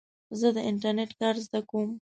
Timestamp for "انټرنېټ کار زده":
0.69-1.59